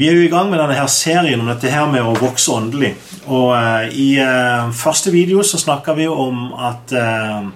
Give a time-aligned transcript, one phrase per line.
[0.00, 2.48] Vi er jo i gang med denne her serien om dette her med å vokse
[2.56, 2.94] åndelig.
[3.26, 7.50] Og uh, I uh, første video så snakka vi om at uh,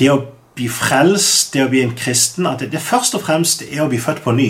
[0.00, 0.16] det å
[0.58, 3.86] bli frelst, det å bli en kristen, at det, det først og fremst er å
[3.92, 4.48] bli født på ny.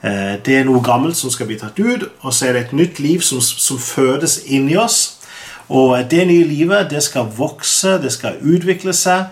[0.00, 2.98] Det er noe gammelt som skal bli tatt ut, og så er det et nytt
[3.04, 5.20] liv som, som fødes inni oss.
[5.68, 9.28] Og det nye livet det skal vokse, det skal utvikle seg.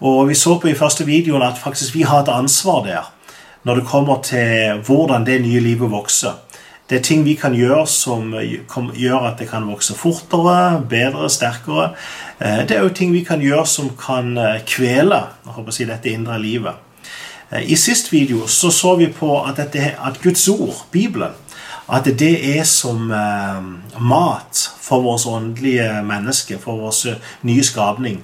[0.00, 3.10] Og vi så på i første videoen at faktisk vi har et ansvar der
[3.64, 6.43] når det kommer til hvordan det nye livet vokser.
[6.90, 8.34] Det er ting vi kan gjøre som
[8.92, 11.94] gjør at det kan vokse fortere, bedre, sterkere.
[12.40, 15.22] Eh, det er jo ting vi kan gjøre som kan eh, kvele
[15.70, 16.74] si, dette indre livet.
[17.50, 21.32] Eh, I sist video så, så vi på at, dette, at, Guds ord, Bibelen,
[21.88, 23.64] at det er som eh,
[24.00, 28.22] mat for vårt åndelige menneske, for vår nye skapning.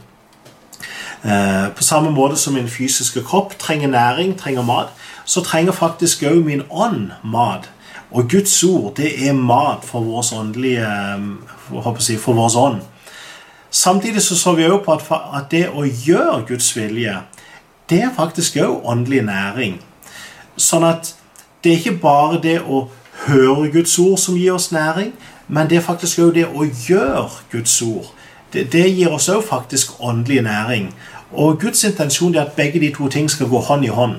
[1.24, 4.92] Eh, på samme måte som min fysiske kropp trenger næring, trenger mat,
[5.24, 7.70] så trenger faktisk òg min ånd mat.
[8.10, 10.86] Og Guds ord det er mat for vår åndelige
[11.98, 12.80] si, for vår ånd.
[13.70, 15.02] Samtidig så, så vi også på at,
[15.34, 17.20] at, det å gjøre Guds vilje,
[17.90, 19.78] det er faktisk òg åndelig næring.
[20.56, 21.14] Sånn at
[21.62, 22.88] det er ikke bare det å
[23.26, 25.12] høre Guds ord som gir oss næring,
[25.48, 28.10] men det er faktisk òg det å gjøre Guds ord.
[28.52, 30.90] Det, det gir oss òg faktisk åndelig næring.
[31.30, 34.18] Og Guds intensjon er at begge de to ting skal gå hånd i hånd.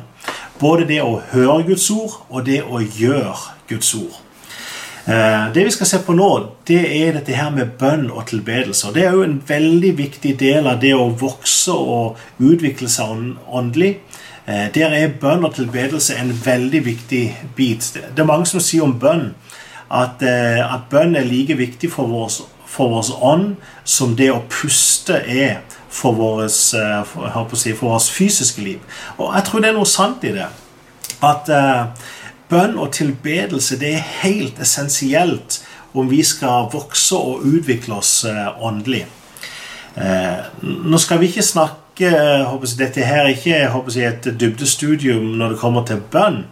[0.62, 4.20] Både det å høre Guds ord og det å gjøre Guds ord.
[5.06, 6.30] Eh, det vi skal se på nå,
[6.70, 8.92] det er dette her med bønn og tilbedelse.
[8.94, 13.95] Det er jo en veldig viktig del av det å vokse og utvikle seg åndelig.
[14.45, 17.23] Eh, der er bønn og tilbedelse en veldig viktig
[17.58, 17.89] bit.
[17.94, 19.32] Det er mange som sier om bønn
[19.89, 22.42] at, eh, at bønn er like viktig for vår,
[23.22, 25.59] ånd som det å puste er
[25.92, 26.52] for vårt
[27.58, 27.73] si,
[28.14, 28.80] fysiske liv.
[29.17, 30.48] Og jeg tror det er noe sant i det.
[31.22, 31.92] At uh,
[32.50, 35.61] bønn og tilbedelse det er helt essensielt
[35.94, 39.06] om vi skal vokse og utvikle oss uh, åndelig.
[39.92, 42.11] Nå skal vi ikke snakke
[42.48, 46.45] håper jeg, Dette her er ikke håper jeg, et dybdestudium når det kommer til bønn.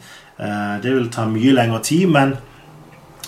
[0.83, 2.11] det vil ta mye lengre tid.
[2.11, 2.33] Men,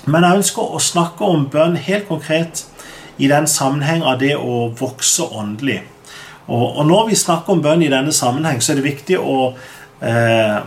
[0.05, 2.65] men jeg ønsker å snakke om bønn helt konkret
[3.17, 5.79] i den sammenheng av det å vokse åndelig.
[6.47, 9.53] Og, og, når vi snakker om bønn i denne sammenheng, så er det viktig å
[10.01, 10.57] eh,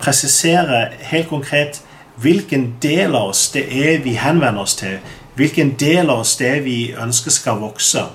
[0.00, 1.82] presisere helt konkret
[2.18, 4.98] hvilken del av oss det er vi henvender oss til.
[5.38, 8.08] Hvilken del av oss det er vi ønsker skal vokse.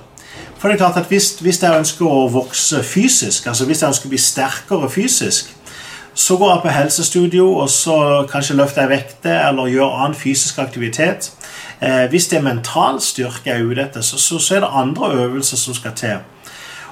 [0.58, 3.92] For det er klart at hvis, hvis jeg ønsker å vokse fysisk, altså hvis jeg
[3.92, 5.54] ønsker å bli sterkere fysisk,
[6.14, 7.96] så går jeg på helsestudio og så
[8.30, 11.32] kanskje løfter jeg vekter eller gjør annen fysisk aktivitet.
[11.80, 14.70] Eh, hvis det er mental styrke jeg er ute etter, så, så, så er det
[14.72, 16.22] andre øvelser som skal til.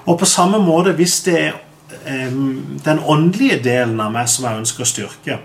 [0.06, 1.52] Og på samme måte, hvis det er
[2.84, 5.38] den åndelige delen av meg som jeg ønsker å styrke,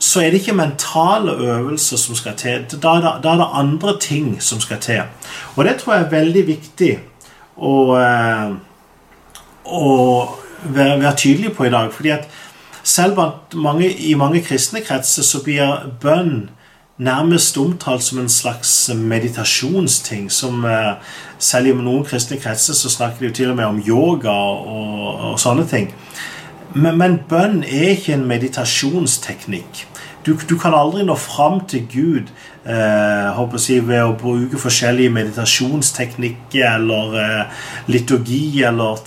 [0.00, 2.64] så er det ikke mentale øvelser som skal til.
[2.72, 5.02] Da er det, da er det andre ting som skal til.
[5.56, 6.92] Og det tror jeg er veldig viktig
[7.56, 8.54] å, eh,
[9.64, 9.90] å
[10.62, 11.92] være, være, tydelig på i dag.
[11.92, 12.28] fordi at
[12.82, 13.18] selv
[13.54, 16.50] mange, i mange kristne kretser så blir bønn
[17.00, 20.30] nærmest omtalt som en slags meditasjonsting.
[20.32, 20.94] som eh,
[21.38, 25.30] Selv i noen kristne kretser så snakker de jo til og med om yoga og,
[25.30, 25.88] og sånne ting.
[26.74, 29.86] Men, men, bønn er ikke en meditasjonsteknikk.
[30.26, 32.28] Du, du kan aldri nå fram til Gud
[32.68, 39.00] eh, si, ved å bruke forskjellige meditasjonsteknikker eller eh, liturgi eller,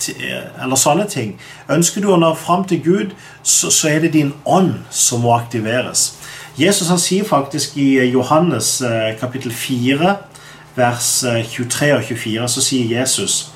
[0.58, 1.36] eller, sånne ting.
[1.70, 5.36] Ønsker du å nå fram til Gud, så, så er det din ånd som må
[5.38, 6.10] aktiveres.
[6.58, 10.16] Jesus han sier faktisk i eh, Johannes eh, kapittel 4,
[10.76, 11.08] vers
[11.50, 13.50] 23 eh, og 24, så sier Jesus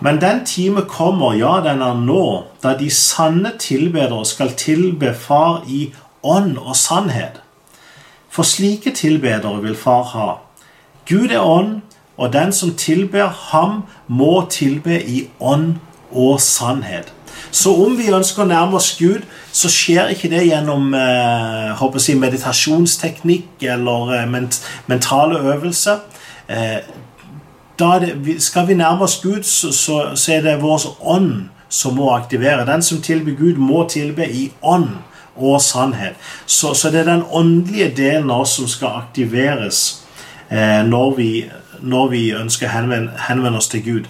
[0.00, 5.64] Men den time kommer, ja, den er nå, da de sanne tilbedere skal tilbe Far
[5.66, 5.88] i
[6.22, 7.40] ånd og sannhet.
[8.30, 10.28] For slike tilbedere vil Far ha.
[11.08, 11.80] Gud er ånd,
[12.16, 15.78] og den som tilber ham, må tilbe i ånd
[16.12, 17.15] og sannhet.
[17.50, 22.18] Så om vi ønsker å nærme oss Gud, så skjer ikke det gjennom eh, jeg,
[22.20, 26.04] meditasjonsteknikk eller eh, ment mentale øvelser.
[26.48, 26.80] Eh,
[27.78, 32.10] det, skal vi nærme oss Gud, så, så, så, er det vår ånd som må
[32.14, 32.66] aktivere.
[32.66, 34.88] Den som tilber Gud, må tilbe i ånd
[35.36, 36.16] og sannhet.
[36.46, 40.02] Så, så det er den åndelige delen av oss som skal aktiveres
[40.48, 41.30] eh, når, vi,
[41.80, 44.08] når, vi, ønsker å henvende, henvende oss til Gud.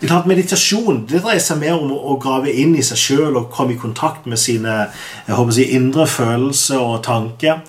[0.00, 3.38] Det er klart Meditasjon det dreier seg mer om å grave inn i seg sjøl
[3.38, 4.88] og komme i kontakt med sine
[5.26, 7.62] jeg håper å si, indre følelser og tanker.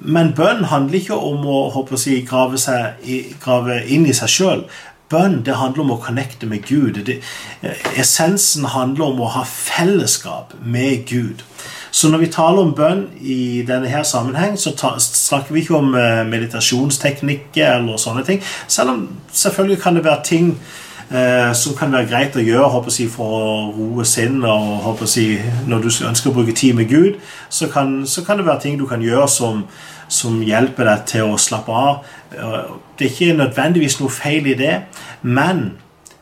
[0.00, 3.04] Men bønn handler ikke om å håper å si, grave, seg,
[3.42, 4.66] grave inn i seg sjøl.
[5.12, 7.02] Bønn det handler om å connecte med Gud.
[7.06, 7.18] Det,
[8.00, 11.44] essensen handler om å ha fellesskap med Gud.
[11.94, 15.76] Så når vi taler om bønn i denne her sammenheng, så ta, snakker vi ikke
[15.78, 18.40] om eh, meditasjonsteknikker eller sånne ting.
[18.66, 20.48] Selv om selvfølgelig kan det være ting
[21.10, 24.48] eh, som kan være greit å gjøre håper jeg, for å roe sinnet.
[24.48, 28.38] og håper jeg, Når du ønsker å bruke tid med Gud, så kan, så kan
[28.38, 29.64] det være ting du kan gjøre som,
[30.08, 32.04] som hjelper deg til å slappe av.
[32.30, 34.74] Det er ikke nødvendigvis noe feil i det,
[35.22, 35.78] men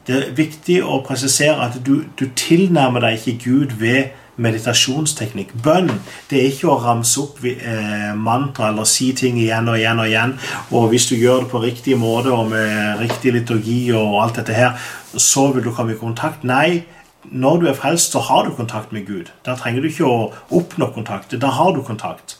[0.06, 5.52] det er viktig å presisere at du, du tilnærmer deg ikke Gud ved meditasjonsteknikk.
[5.64, 5.90] Bønn
[6.30, 10.08] det er ikke å ramse opp eh, mantra eller si ting igjen og igjen og
[10.08, 10.34] igjen.
[10.72, 14.56] Og hvis du gjør det på riktig måte og med riktig liturgi og alt dette
[14.56, 14.76] her,
[15.12, 16.46] så vil du komme i kontakt.
[16.48, 16.84] Nei,
[17.28, 19.30] når du er frelst, så har du kontakt med Gud.
[19.46, 21.36] Da trenger du ikke å oppnå kontakt.
[21.36, 22.38] Da har du kontakt.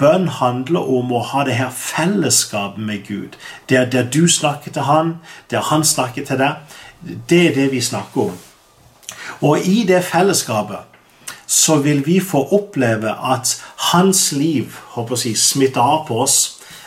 [0.00, 3.36] Bønn handler om å ha det her fellesskapet med Gud.
[3.68, 5.18] Det er der du snakker til han,
[5.52, 6.78] der han snakker til deg.
[7.00, 8.38] Det er det vi snakker om.
[9.44, 10.89] Og i det fellesskapet
[11.50, 13.56] så vil vi få oppleve at
[13.90, 16.36] hans liv håper jeg, smitter av på oss.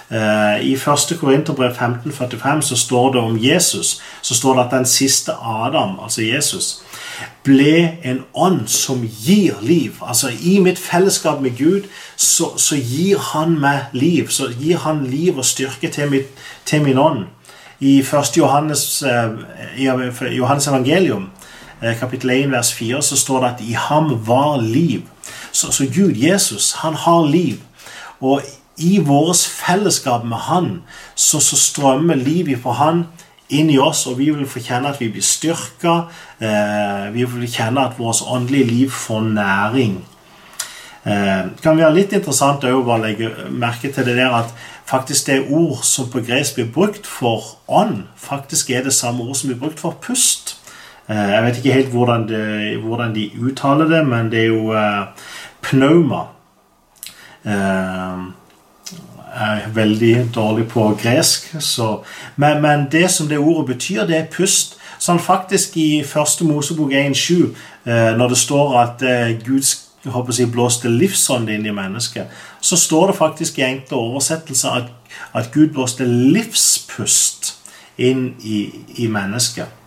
[0.08, 1.18] Eh, I 1.
[1.20, 6.22] Korinterbrev 1545 så står det om Jesus så står det at den siste Adam, altså
[6.22, 6.82] Jesus,
[7.44, 10.00] ble en ånd som gir liv.
[10.02, 14.32] Altså I mitt fellesskap med Gud så, så gir han meg liv.
[14.32, 16.32] Så gir han liv og styrke til, mitt,
[16.66, 17.26] til min ånd.
[17.80, 18.38] I 1.
[18.38, 19.30] Johannes, eh,
[20.38, 21.30] Johannes evangelium,
[22.00, 25.02] kapittel 1, vers 4, så står det at i ham var liv.
[25.52, 27.60] Så, så Gud, Jesus, han har liv.
[28.24, 28.42] Og
[28.78, 30.82] i vårt fellesskap med Han
[31.16, 33.04] så, så strømmer livet fra Han
[33.54, 36.08] inn i oss, og vi vil få kjenne at vi blir styrka.
[36.42, 40.00] Eh, vi vil kjenne at vårt åndelige liv får næring.
[41.06, 44.56] Eh, det kan være litt interessant å bare legge merke til det der at
[44.90, 49.38] faktisk det ord som på gresk blir brukt for ånd, faktisk er det samme ord
[49.38, 50.58] som blir brukt for pust.
[51.10, 54.72] Eh, jeg vet ikke helt hvordan, det, hvordan, de uttaler det, men det er jo
[54.72, 55.08] uh,
[55.62, 56.22] pneuma.
[57.46, 58.24] Eh,
[59.34, 61.56] er veldig dårlig på gresk.
[61.60, 62.04] Så,
[62.36, 64.78] men, men, det som det ordet betyr, det er pust.
[65.00, 67.50] Sånn faktisk i første Mosebok 1,7,
[67.86, 69.04] eh, når det står at
[69.44, 69.66] Gud
[70.38, 74.92] jeg, blåste livsånd inn i mennesket, så står det faktisk i enkle oversettelser at,
[75.34, 77.56] at Gud blåste livspust
[77.98, 78.70] inn i,
[79.04, 79.83] i mennesket.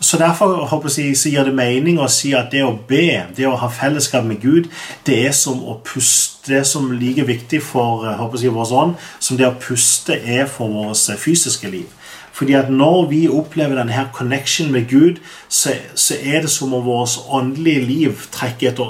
[0.00, 3.44] Så Derfor håper jeg, så gir det mening å si at det å be, det
[3.46, 4.70] å ha fellesskap med Gud,
[5.06, 6.38] det er som å puste.
[6.48, 10.16] Det som er like viktig for eh, håper jeg, vår ånd, som det å puste
[10.16, 11.84] er for vårt eh, fysiske liv.
[12.32, 16.84] Fordi at Når vi opplever denne connection med Gud, så, så er det som om
[16.84, 18.80] vårt åndelige liv trekker et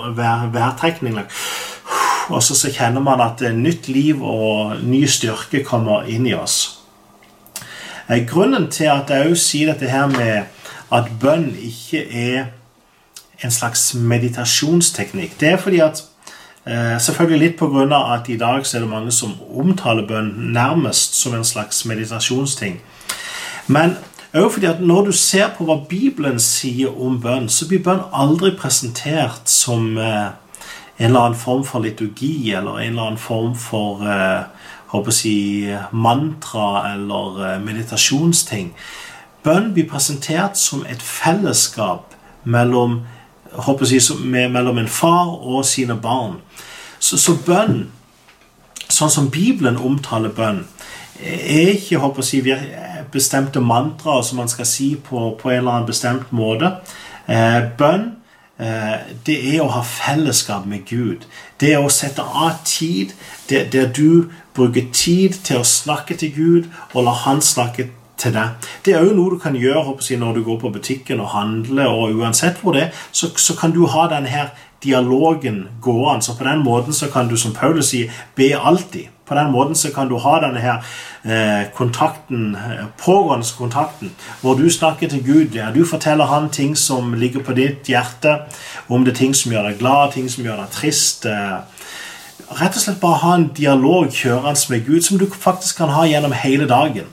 [0.55, 1.19] værtrekning.
[2.29, 6.79] Og så, så kjenner man at nytt liv og ny styrke kommer inn i oss.
[8.07, 10.60] Eh, grunnen til at jeg òg sier dette her med
[10.93, 12.45] at bønn ikke er
[13.45, 15.41] en slags meditasjonsteknikk.
[15.41, 16.03] Det er fordi at
[16.67, 18.15] eh, Selvfølgelig litt pga.
[18.15, 22.81] at i dag så er det mange som omtaler bønn nærmest som en slags meditasjonsting.
[23.67, 23.97] Men
[24.35, 28.03] òg fordi at når du ser på hva Bibelen sier om bønn, så blir bønn
[28.13, 30.31] aldri presentert som eh,
[30.99, 34.43] en eller annen form for liturgi eller en eller annen form for eh,
[34.91, 38.75] håper jeg, mantra eller meditasjonsting.
[39.45, 43.01] Bønn blir presentert som et fellesskap mellom,
[43.57, 46.41] jeg, mellom en far og sine barn.
[47.01, 47.87] Så, så, bønn,
[48.89, 50.65] sånn som Bibelen omtaler bønn,
[51.21, 52.01] er ikke
[52.45, 56.75] jeg, bestemte mantraer som man skal si på, på, en eller annen bestemt måte.
[57.27, 58.11] Eh, bønn
[58.61, 61.25] eh, det er å ha fellesskap med Gud.
[61.61, 63.15] Det er å sette av tid
[63.49, 67.89] der du bruker tid til å snakke til Gud og la Han snakke
[68.21, 68.71] til deg.
[68.85, 71.89] Det er òg noe du kan gjøre når du går på butikken og handler.
[71.89, 76.23] og Uansett hvor det er, så, så kan du ha denne her dialogen gående.
[76.23, 79.09] Så på den måten så kan du, som Paulus sier, be alltid.
[79.29, 80.81] På den måten så kan du ha denne her
[81.23, 84.11] eh, kontakten, eh, pågående kontakten,
[84.41, 85.55] hvor du snakker til Gud.
[85.55, 88.41] Ja, du forteller han ting som ligger på ditt hjerte,
[88.89, 91.27] om det er ting som gjør deg glad, ting som gjør deg trist.
[91.27, 91.61] Eh,
[92.59, 96.09] rett og slett bare ha en dialog kjørende med Gud som du faktisk kan ha
[96.11, 97.07] gjennom hele dagen.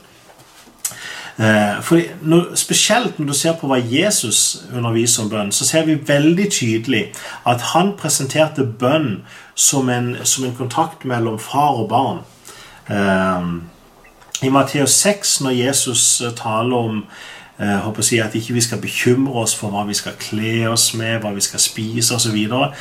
[1.40, 5.86] Eh, for når, Spesielt når du ser på hva Jesus underviser om bønn, så ser
[5.86, 7.04] vi veldig tydelig
[7.46, 9.22] at han presenterte bønn
[9.56, 12.24] som en, som en kontakt mellom far og barn.
[12.90, 13.70] Um,
[14.42, 17.06] I Matteus 6, når Jesus taler om
[17.60, 20.94] uh, håper jeg, at ikke vi skal bekymre oss for hva vi skal kle oss
[20.98, 22.72] med, hva vi skal spise osv., så, videre,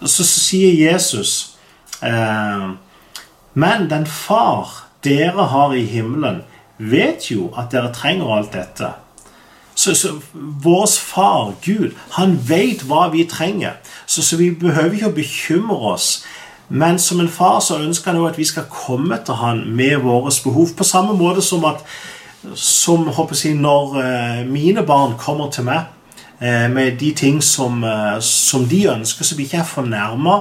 [0.00, 1.56] så, så sier Jesus
[2.02, 2.70] eh,
[3.54, 6.42] Men den far dere har i himmelen,
[6.80, 8.92] vet jo at dere trenger alt dette.
[9.74, 13.78] Så, så Vår far, Gud, han vet hva vi trenger.
[14.06, 16.10] Så, så vi behøver ikke å bekymre oss.
[16.68, 20.02] Men som en far så ønsker han jo at vi skal komme til han med
[20.04, 20.74] våre behov.
[20.76, 21.84] På samme måte som at
[22.56, 25.90] som håper jeg, når eh, mine barn kommer til meg
[26.72, 30.38] med de ting som, eh, som de ønsker, så blir ikke jeg fornærma.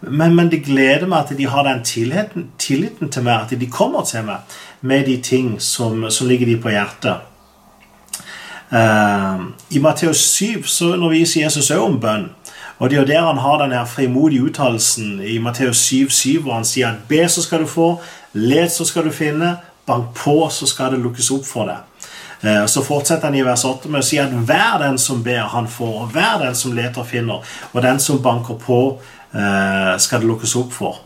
[0.00, 3.66] Men, men, det gleder meg at de har den tilliten, tilliten, til meg, at de
[3.70, 7.28] kommer til meg med de ting som, som ligger de på hjertet.
[8.72, 12.30] Uh, I Matteus 7 så underviser Jesus òg om bønn.
[12.78, 16.64] Og Det er jo der han har den frimodige uttalelsen i Matteus 7,7, hvor han
[16.64, 18.00] sier at be, så skal du få,
[18.32, 19.56] let, så skal du finne,
[19.86, 21.91] bank på, så skal det lukkes opp for deg.
[22.44, 25.44] Uh, så fortsetter han i vers 8 med å si at hver den som ber,
[25.52, 28.80] han får, og hver den som leter, finner, og den som banker på,
[29.34, 30.98] uh, skal det lukkes opp for.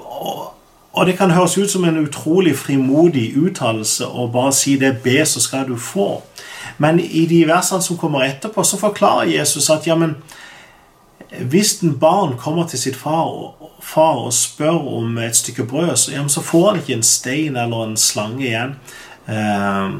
[0.00, 0.46] Og,
[0.92, 5.24] og det kan høres ut som en utrolig frimodig uttalelse å bare si det 'be,
[5.26, 6.22] så skal du få'.
[6.78, 10.16] Men i de versene som kommer etterpå, så forklarer Jesus at ja, men
[11.38, 16.12] hvis en barn kommer til sitt far, far og spør om et stykke brød, så,
[16.12, 18.74] ja, så får han ikke en stein eller en slange igjen.
[19.28, 19.94] Eh,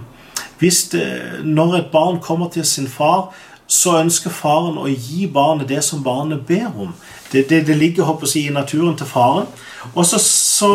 [0.61, 1.07] hvis det,
[1.45, 3.33] når et barn kommer til sin far,
[3.71, 6.95] så ønsker faren å gi barnet det som barnet ber om.
[7.33, 9.47] Det, det, det ligger håper jeg, i naturen til faren.
[9.95, 10.73] Og så, så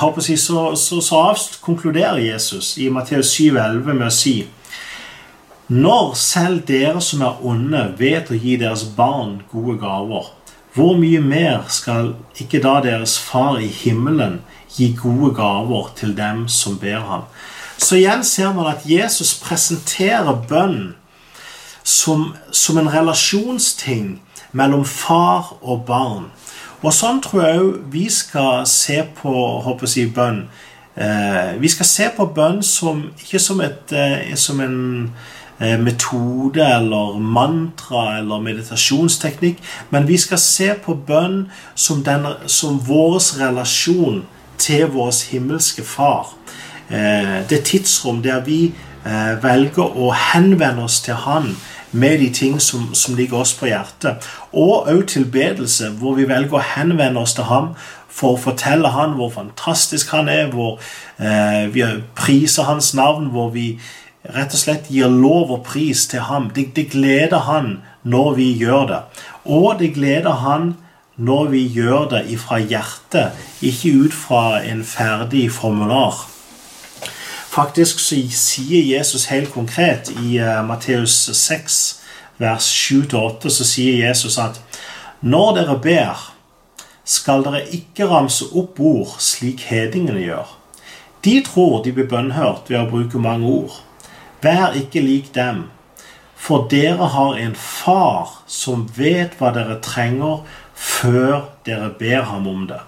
[0.00, 4.34] håper jeg, så, så, så konkluderer Jesus i Matteus 7,11 med å si
[5.70, 10.32] Når selv dere som er onde, vet å gi deres barn gode gaver,
[10.74, 14.40] hvor mye mer skal ikke da deres far i himmelen
[14.74, 17.24] gi gode gaver til dem som ber ham?
[17.80, 20.94] Så igjen ser man at Jesus presenterer bønn
[21.82, 24.18] som, som en relasjonsting
[24.52, 26.28] mellom far og barn.
[26.80, 29.32] Og sånn tror jeg òg vi skal se på
[29.64, 30.44] håper jeg, bønn.
[30.96, 34.78] Eh, vi skal se på bønn som, ikke som, et, eh, som en
[35.60, 39.60] eh, metode eller mantra eller meditasjonsteknikk,
[39.92, 42.04] men vi skal se på bønn som,
[42.46, 44.24] som vår relasjon
[44.60, 46.34] til vår himmelske Far.
[46.90, 48.72] Eh, det tidsrom der vi
[49.06, 51.54] eh, velger å henvende oss til Han
[51.92, 54.26] med de ting som, som ligger oss på hjertet.
[54.52, 57.72] Og òg tilbedelse, hvor vi velger å henvende oss til ham
[58.10, 60.78] for å fortelle han hvor fantastisk han er, hvor
[61.18, 61.86] eh, vi
[62.18, 63.72] priser hans navn, hvor vi
[64.34, 66.50] rett og slett gir lov og pris til ham.
[66.54, 69.00] Det, det gleder han når vi gjør det.
[69.44, 70.74] Og det gleder han
[71.20, 76.22] når vi gjør det ifra hjertet, ikke ut fra en ferdig formular.
[77.50, 81.78] Faktisk så sier Jesus helt konkret i uh, Matteus 6,
[82.38, 84.60] vers 7-8, så sier Jesus at
[85.20, 86.20] når dere ber,
[87.04, 90.52] skal dere ikke ramse opp ord slik hedningene gjør.
[91.26, 93.80] De tror de blir bønnhørt ved å bruke mange ord.
[94.46, 95.66] Vær ikke lik dem,
[96.38, 102.62] for dere har en far som vet hva dere trenger, før dere ber ham om
[102.70, 102.80] det.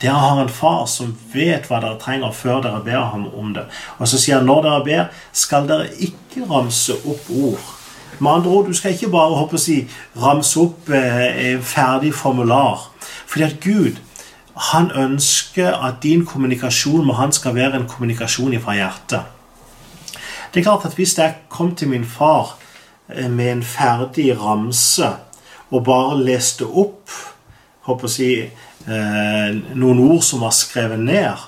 [0.00, 3.66] Dere har en far som vet hva dere trenger, før dere ber ham om det.
[3.98, 5.02] Og så sier han når dere ber,
[5.36, 7.66] skal dere ikke ramse opp ord.
[8.20, 9.82] Med andre ord, du skal ikke bare håper å si,
[10.20, 12.86] ramse opp eh, ferdig formular.
[13.28, 14.00] Fordi at Gud
[14.70, 19.28] han ønsker at din kommunikasjon med han skal være en kommunikasjon fra hjertet.
[20.52, 22.56] Det er klart at Hvis jeg kom til min far
[23.08, 25.12] eh, med en ferdig ramse
[25.70, 27.12] og bare leste opp
[27.86, 28.30] håper å si,
[28.88, 31.46] eh, noen ord som var skrevet ned,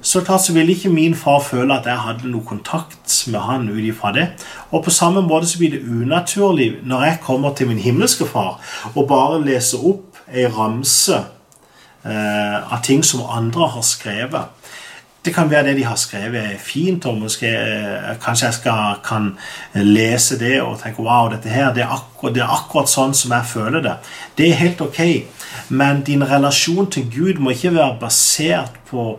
[0.00, 3.66] så klart så ville ikke min far føle at jeg hadde noe kontakt med han
[3.68, 4.28] ut ifra det.
[4.70, 8.60] Og på samme måte så blir det unaturlig når jeg kommer til min himmelske far
[8.94, 11.18] og bare leser opp ei ramse
[12.04, 14.54] eh, av ting som andre har skrevet.
[15.24, 19.32] Det kan være det de har skrevet, er fint, måske, eh, kanskje jeg skal, kan
[19.74, 23.34] lese det og tenke wow, dette her, det er, akkurat, det er akkurat sånn som
[23.34, 23.96] jeg føler det.
[24.38, 25.02] Det er helt ok.
[25.68, 29.18] Men din relasjon til Gud må ikke være basert på,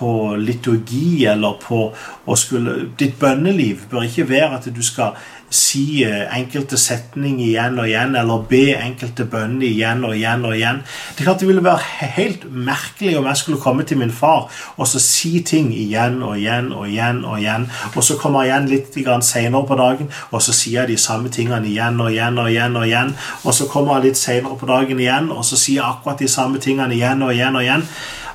[0.00, 1.82] på liturgi eller på
[2.26, 5.18] å skulle Ditt bønneliv bør ikke være at du skal
[5.50, 10.54] si eh, enkelte setninger igjen og igjen, eller be enkelte bønner igjen og igjen og
[10.54, 10.78] igjen.
[11.16, 14.46] Det er klart det ville være helt merkelig om jeg skulle komme til min far
[14.76, 18.52] og så si ting igjen og igjen og igjen, og igjen, og så kommer jeg
[18.52, 22.38] igjen litt senere på dagen, og så sier jeg de samme tingene igjen og igjen
[22.38, 25.58] og igjen, og igjen, og så kommer jeg litt senere på dagen igjen, og så
[25.58, 27.86] sier jeg akkurat de samme tingene igjen og igjen og igjen.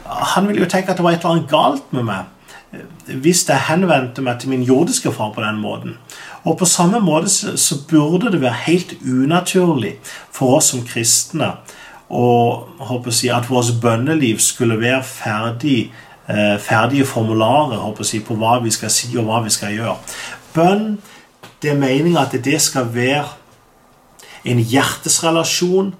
[0.06, 2.32] Han ville jo tenke at det var et eller annet galt med meg
[3.06, 5.94] hvis jeg henvendte meg til min jordiske far på den måten.
[6.44, 11.54] Og på samme måte så, burde det være helt unaturlig for oss som kristne
[12.10, 15.92] og håper jeg, at vårt bønneliv skulle være ferdig,
[16.30, 19.98] eh, ferdige formularer håper jeg, på hva vi skal si og hva vi skal gjøre.
[20.54, 20.98] Bønn
[21.62, 23.26] det er meninga at det skal være
[24.46, 25.96] en hjertesrelasjon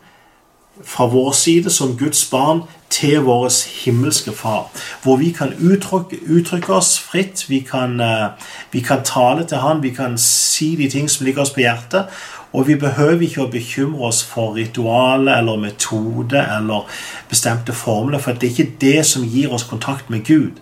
[0.84, 3.50] fra vår side som Guds barn til vår
[3.84, 4.72] himmelske Far.
[5.04, 8.32] Hvor vi kan uttrykke, uttrykke oss fritt, vi kan, uh,
[8.72, 12.06] vi kan, tale til Han, vi kan si de ting som ligger oss på hjertet.
[12.54, 16.88] Og vi behøver ikke å bekymre oss for ritualer eller metode eller
[17.30, 20.62] bestemte formler, for det er ikke det som gir oss kontakt med Gud.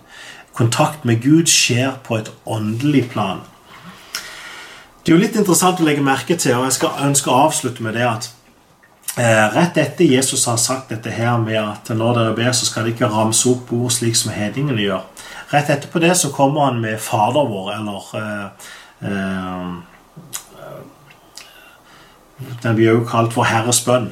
[0.54, 3.44] Kontakt med Gud skjer på et åndelig plan.
[5.04, 7.84] Det er jo litt interessant å legge merke til, og jeg skal ønske å avslutte
[7.84, 8.33] med det at eh,
[9.16, 12.96] rett etter Jesus har sagt dette her med at når dere ber, så skal dere
[12.96, 15.04] ikke ramse opp ord slik som hedningene gjør.
[15.52, 18.46] Rett etterpå det så kommer han med Fader vår, eller eh,
[19.06, 19.68] eh,
[22.64, 24.10] Den blir jo kalt Vår Herres bønn.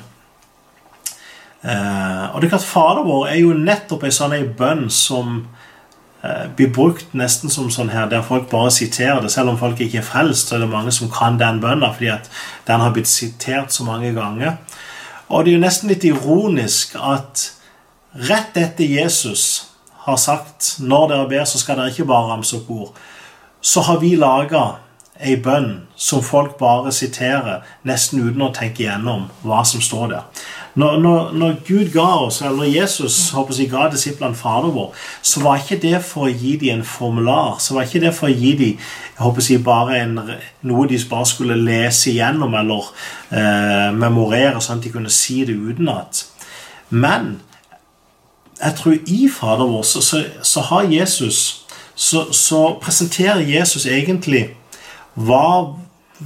[1.67, 5.43] Eh, og det er klart Fader vår er jo nettopp en sånn bønn som
[6.25, 9.33] Eh, blir brukt nesten som sånn her, der folk bare siterer det.
[9.35, 12.13] Selv om folk ikke er frelst, så er det mange som kan den bønna fordi
[12.15, 12.29] at
[12.69, 14.61] den har blitt sitert så mange ganger.
[15.33, 17.47] Og det er jo nesten litt ironisk at
[18.29, 19.73] rett etter Jesus
[20.05, 22.95] har sagt 'Når dere ber, så skal dere ikke bare ramse opp ord',
[23.61, 24.77] så har vi laga
[25.21, 30.23] ei bønn som folk bare siterer, nesten uten å tenke igjennom hva som står der.
[30.75, 35.43] Når, når, når, Gud ga oss, eller Jesus håper jeg, ga disiplene Fader vår, så
[35.45, 37.59] var ikke det for å gi dem en formular.
[37.61, 38.79] Så var ikke det for å gi dem
[39.21, 40.19] håper jeg, bare en,
[40.64, 42.88] noe de bare skulle lese igjennom eller
[43.29, 46.25] eh, memorere, sånn at de kunne si det utenat.
[46.88, 47.35] Men
[48.62, 51.43] jeg tror i Fader vår så, så, så har Jesus
[51.95, 54.47] så, så presenterer Jesus egentlig
[55.14, 55.75] hva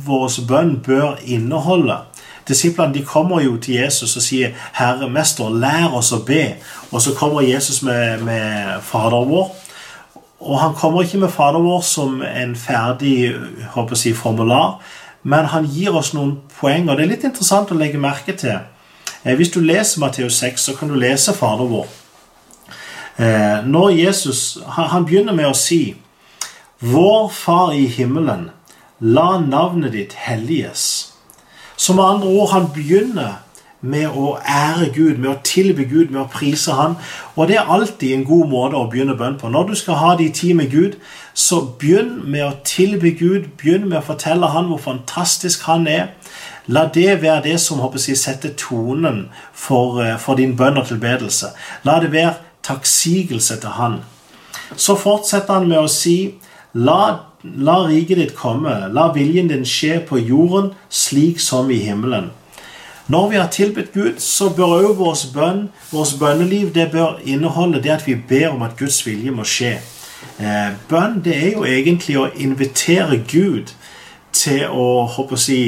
[0.06, 2.04] vår bønn bør inneholde.
[2.48, 6.54] Disiplene de kommer jo til Jesus og sier 'Herre, mester, lær oss å be'.
[6.92, 9.50] Og så kommer Jesus med, med Fader vår.
[10.40, 13.34] Og han kommer ikke med Fader vår som en ferdig
[13.70, 14.80] håper jeg, formular,
[15.22, 16.90] men han gir oss noen poeng.
[16.90, 18.58] Og det er litt interessant å legge merke til.
[19.24, 21.86] Eh, hvis du leser Matteus 6, så kan du lese Fader vår.
[23.18, 25.96] Eh, når Jesus, Han begynner med å si
[26.80, 28.50] 'Vår Far i himmelen'.
[29.00, 31.15] La navnet ditt helliges.
[31.86, 33.34] Som med andre ord, han begynner
[33.80, 36.96] med å ære Gud, med å tilby Gud, med å prise Han.
[37.36, 39.50] Og det er alltid en god måte å begynne bønn på.
[39.52, 40.96] Når du skal ha de tid med Gud,
[41.30, 43.52] så begynn med å tilby Gud.
[43.60, 46.08] Begynn med å fortelle Han hvor fantastisk Han er.
[46.66, 50.88] La det være det som håper jeg, setter tonen for, eh, for din bønn og
[50.90, 51.52] tilbedelse.
[51.84, 52.34] La det være
[52.66, 54.00] takksigelse til Han.
[54.74, 56.34] Så fortsetter han med å si
[56.74, 62.30] La La riket ditt komme, la viljen din skje på jorden slik som i himmelen.
[63.08, 67.82] Når vi har tilbudt Gud, så bør òg vår bønn, vårt bønneliv det bør inneholde
[67.82, 69.76] det at vi ber om at Guds vilje må skje.
[70.40, 73.70] Eh, bønn det er jo egentlig å invitere Gud
[74.32, 75.60] til å håper si,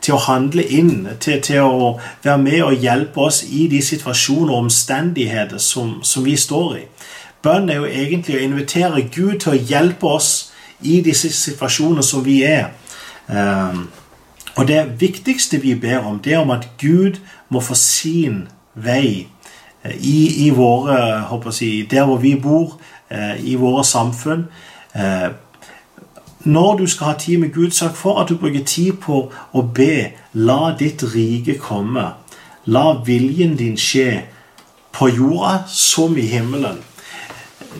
[0.00, 4.54] til å handle inn, til, til, å være med og hjelpe oss i de situasjoner
[4.54, 6.84] og omstendigheter som, som vi står i.
[7.42, 10.47] Bønn er jo egentlig å invitere Gud til å hjelpe oss
[10.80, 12.70] i disse situasjonene som vi er.
[13.30, 13.88] Ehm,
[14.56, 19.28] og det viktigste vi ber om, det er om at Gud må få sin vei
[19.84, 22.78] eh, i, i våre håper jeg, Der hvor vi bor,
[23.10, 24.46] eh, i våre samfunn.
[24.94, 25.30] Eh,
[26.44, 29.62] når du skal ha tid med Gud, sørg for at du bruker tid på å
[29.62, 30.12] be.
[30.32, 32.12] La ditt rike komme.
[32.64, 34.22] La viljen din skje
[34.92, 36.78] på jorda som i himmelen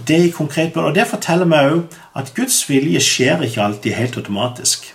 [0.08, 4.16] det er konkret Og det forteller meg òg at Guds vilje skjer ikke alltid helt
[4.16, 4.94] automatisk.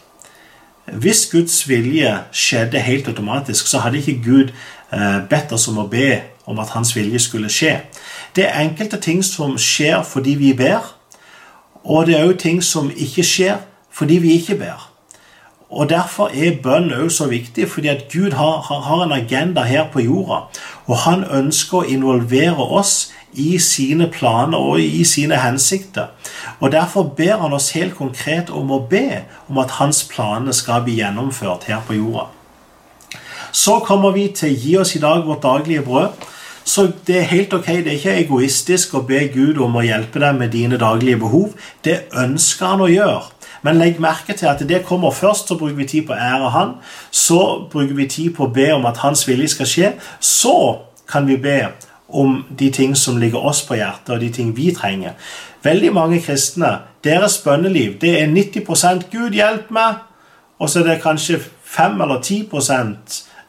[0.92, 4.52] Hvis Guds vilje skjedde helt automatisk, så hadde ikke Gud
[4.94, 7.78] eh, bedt oss om å be om at hans vilje skulle skje.
[8.36, 10.84] Det er enkelte ting som skjer fordi vi ber,
[11.84, 13.62] og det er òg ting som ikke skjer
[13.94, 14.90] fordi vi ikke ber.
[15.74, 19.88] Og Derfor er bønn òg så viktig, fordi at Gud har, har, en agenda her
[19.94, 20.44] på jorda.
[20.86, 26.14] Og han ønsker å involvere oss i sine planer og i sine hensikter.
[26.60, 30.84] Og Derfor ber han oss helt konkret om å be om at hans planer skal
[30.84, 32.28] bli gjennomført her på jorda.
[33.52, 36.12] Så kommer vi til 'gi oss i dag vårt daglige brød'.
[36.64, 40.20] Så det er helt ok, det er ikke egoistisk å be Gud om å hjelpe
[40.20, 41.50] deg med dine daglige behov.
[41.84, 43.24] Det ønsker han å gjøre.
[43.64, 46.50] Men legg merke til at det kommer først, så bruker vi tid på å ære
[46.50, 46.74] Han.
[47.12, 49.92] Så bruker vi tid på å be om at Hans vilje skal skje.
[50.20, 50.56] Så
[51.08, 51.58] kan vi be
[52.14, 55.18] om de ting som ligger oss på hjertet, og de ting vi trenger.
[55.64, 60.04] Veldig mange kristne, deres bønneliv, det er 90% Gud, hjelp meg!
[60.60, 62.50] Og så er det kanskje 5 eller 10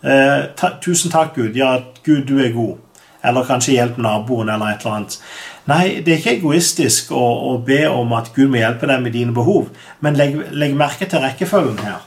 [0.03, 1.55] eh, Tusen takk, Gud.
[1.55, 2.77] Ja, Gud, du er god.
[3.25, 5.19] Eller kanskje hjelp naboen, eller et eller annet.
[5.67, 7.23] Nei, det er ikke egoistisk å,
[7.53, 9.71] å be om at Gud må hjelpe deg med dine behov,
[10.05, 12.03] men legg, legg merke til rekkefølgen her.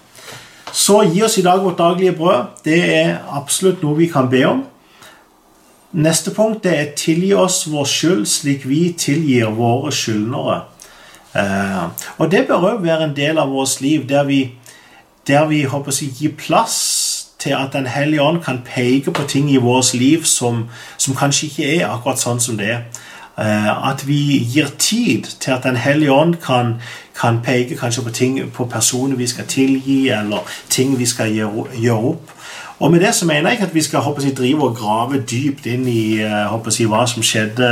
[0.78, 2.60] Så gi oss i dag vårt daglige brød.
[2.65, 4.65] Det er absolutt noe vi kan be om.
[5.98, 10.60] Neste punkt det er tilgi oss vår skyld slik vi tilgir våre skyldnere.
[11.34, 11.86] Eh,
[12.18, 14.44] og det bør òg være en del av vårt liv der vi,
[15.28, 16.78] der vi håper å gir plass
[17.42, 21.48] til at Den hellige ånd kan peke på ting i vårt liv som, som kanskje
[21.48, 22.86] ikke er akkurat sånn som det er.
[23.38, 26.76] Eh, at vi gir tid til at Den hellige ånd kan,
[27.18, 31.68] kan peke kanskje på ting, på personer vi skal tilgi, eller ting vi skal gjøre,
[31.74, 32.37] gjøre opp.
[32.80, 35.66] Og med det så mener jeg ikke at vi skal håper drive og grave dypt
[35.66, 37.70] inn i eh, håper jeg, hva som skjedde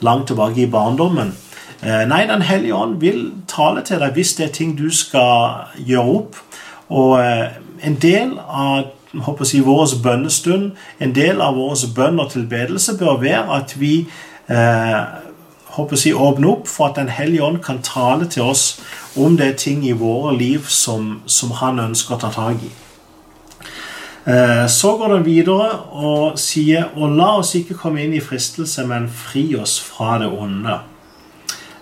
[0.00, 1.34] langt tilbake i barndommen.
[1.82, 5.68] Eh, nei, Den hellige ånd vil tale til deg hvis det er ting du skal
[5.76, 6.40] gjøre opp.
[6.88, 7.20] Og
[7.82, 13.44] en del av håper vår bønnestund, en del av vår bønn og tilbedelse bør være
[13.56, 14.06] at vi
[14.48, 15.00] eh,
[15.76, 18.80] håper jeg, åpne opp for at Den hellige ånd kan tale til oss
[19.16, 22.85] om det er ting i våre liv som, som han ønsker å ta tak i.
[24.26, 28.82] Eh, så går den videre og sier Og la oss ikke komme inn i fristelse,
[28.86, 30.80] men fri oss fra det onde.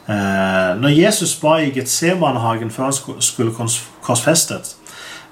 [0.08, 3.54] Eh, når Jesus ba i Getsebanehagen før han skulle
[4.02, 4.76] korsfestet,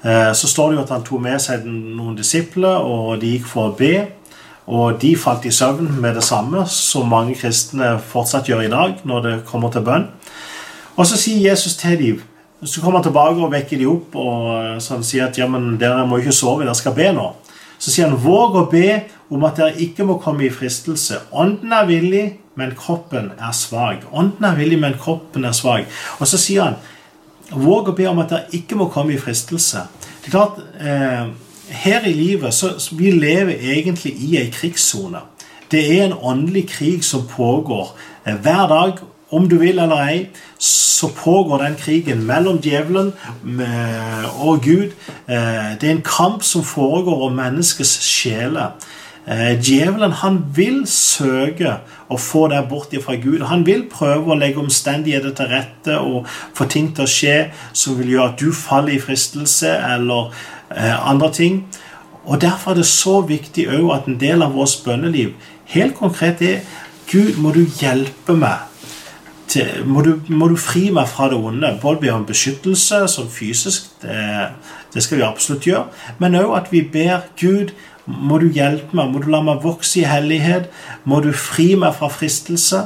[0.04, 3.46] eh, så står det jo at han tok med seg noen disipler, og de gikk
[3.46, 4.06] for å be.
[4.66, 9.00] Og de falt i søvn med det samme, som mange kristne fortsatt gjør i dag
[9.04, 10.08] når det kommer til bønn.
[10.96, 12.22] Og så sier Jesus til dem
[12.62, 15.74] Så kommer han tilbake og vekker de opp og så han sier at ja, men
[15.80, 17.26] dere må ikke sove, dere skal be nå.
[17.82, 18.86] Så sier han våg å be
[19.32, 21.18] om at dere ikke må komme i fristelse.
[21.34, 24.04] Ånden er villig, men kroppen er svak.
[24.12, 25.88] Ånden er villig, men kroppen er svak.
[26.20, 26.78] Og så sier han
[27.50, 29.86] våg å be om at dere ikke må komme i fristelse.
[30.22, 31.32] Det er klart, eh,
[31.82, 35.20] her i livet så vi lever egentlig i ei krigssone.
[35.72, 37.94] Det er en åndelig krig som pågår
[38.26, 39.02] eh, hver dag.
[39.32, 40.18] Om du vil eller ei,
[40.60, 43.12] så pågår den krigen mellom djevelen
[43.64, 44.92] eh, og Gud.
[45.26, 48.76] Eh, det er en kamp som foregår om menneskets sjeler.
[49.62, 51.76] Djevelen han vil søke
[52.10, 53.44] å få deg bort fra Gud.
[53.46, 56.26] Han vil prøve å legge omstendigheter til rette og
[56.58, 57.36] få ting til å skje
[57.70, 60.34] som vil gjøre at du faller i fristelse, eller
[60.76, 61.66] Eh, andre ting.
[62.24, 65.32] Og Derfor er det så viktig at en del av vårt bønneliv
[65.64, 66.60] helt konkret er
[67.10, 68.71] Gud, må du hjelpe meg.
[69.52, 71.74] Til, må, du, må, du, fri meg fra det onde.
[71.82, 74.48] Både be om beskyttelse som fysisk, det,
[74.94, 75.88] det skal vi absolutt gjøre,
[76.22, 77.74] men òg at vi ber Gud
[78.06, 80.70] må du hjelpe meg, må du la meg vokse i hellighet,
[81.06, 82.80] må du fri meg fra fristelse.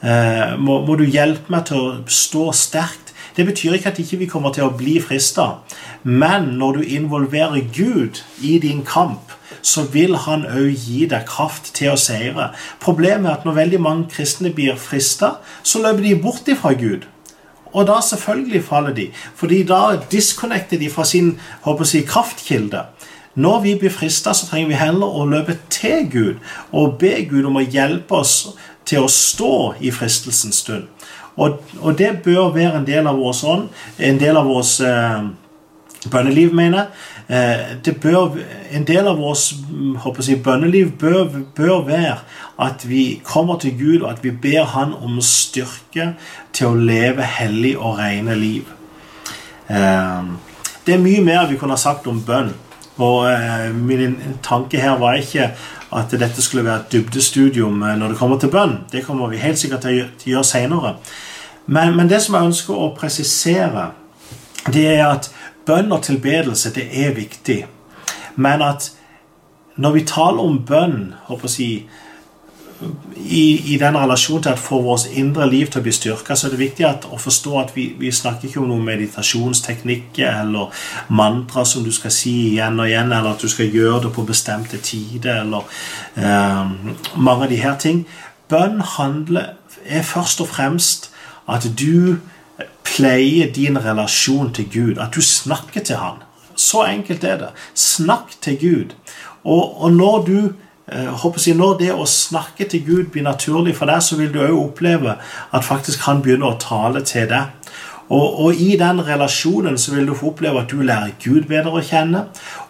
[0.00, 4.16] Eh, må, må, du hjelpe meg til å stå sterkt det betyr ikke at ikke
[4.16, 5.60] vi ikke kommer til å bli frista,
[6.02, 11.72] men når du involverer Gud i din kamp, så vil han òg gi deg kraft
[11.78, 12.50] til å seire.
[12.82, 17.06] Problemet er at når veldig mange kristne blir frista, så løper de bort ifra Gud.
[17.70, 22.84] Og da selvfølgelig faller de, fordi da disconnecter de fra sin håper jeg, kraftkilde.
[23.34, 26.40] Når vi blir frista, så trenger vi heller å løpe til Gud
[26.74, 30.88] og be Gud om å hjelpe oss til å stå i fristelsens stund.
[31.38, 33.68] Og, og, det bør være en del av vår ånd,
[34.02, 35.28] en del av vårt eh,
[36.10, 36.88] bønneliv, mener jeg.
[37.30, 38.36] Eh, bør,
[38.74, 42.16] en del av vårt si, bønneliv bør, bør, være
[42.58, 46.14] at vi kommer til Gud, og at vi ber Han om styrke
[46.52, 48.66] til å leve hellig og rene liv.
[49.70, 50.32] Eh,
[50.86, 52.50] det er mye mer vi kunne ha sagt om bønn.
[52.98, 55.52] Og eh, min tanke her var ikke
[55.94, 58.80] at dette skulle være et dybdestudium når det kommer til bønn.
[58.90, 60.96] Det kommer vi helt sikkert til å gjøre seinere.
[61.66, 63.92] Men, men, det som jeg ønsker å presisere,
[64.74, 65.30] det er at
[65.66, 67.64] bønn og tilbedelse det er viktig.
[68.36, 68.92] Men at
[69.76, 71.14] når vi taler om bønn
[71.58, 71.88] jeg,
[73.16, 76.48] i, i den relasjonen til at få vårt indre liv til å bli styrka, så
[76.48, 80.84] er det viktig at, å forstå at vi, vi snakker ikke om noen meditasjonsteknikker eller
[81.12, 84.24] mantra som du skal si igjen og igjen, eller at du skal gjøre det på
[84.28, 85.68] bestemte tider, eller
[86.16, 86.74] eh,
[87.16, 88.04] mange av de her ting.
[88.50, 91.10] Bønn handler, er først og fremst
[91.50, 92.20] at du
[92.84, 94.98] pleier din relasjon til Gud.
[94.98, 96.22] At du snakker til Han.
[96.56, 97.52] Så enkelt er det.
[97.74, 98.96] Snakk til Gud.
[99.44, 100.38] Og, og når du
[100.92, 104.42] eh, jeg, Når det å snakke til Gud blir naturlig for deg, så vil du
[104.42, 105.16] òg oppleve
[105.52, 107.70] at faktisk han begynner å tale til deg.
[108.10, 111.78] Og, og, i den relasjonen så vil du få oppleve at du lærer Gud bedre
[111.78, 112.24] å kjenne.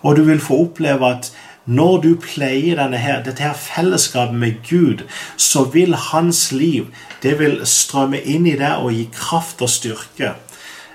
[0.04, 1.30] Og du vil få oppleve at
[1.66, 5.04] når du pleier her, dette her fellesskapet med Gud,
[5.36, 6.86] så vil hans liv
[7.22, 10.32] det vil strømme inn i deg og gi kraft og styrke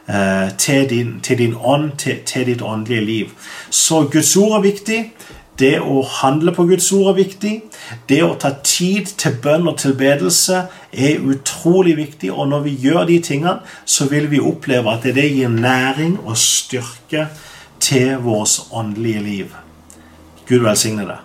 [0.10, 3.34] eh, til, din, til, din, ånd, til, til, ditt åndelige liv.
[3.69, 5.01] Så Guds ord er viktig.
[5.60, 7.54] Det å handle på Guds ord er viktig.
[8.10, 12.34] Det å ta tid til bønn og tilbedelse er utrolig viktig.
[12.34, 16.36] Og når vi gjør de tingene, så vil vi oppleve at det gir næring og
[16.41, 17.30] styrke
[17.80, 19.64] til vårt åndelige liv.
[20.45, 21.24] Gud velsigne deg.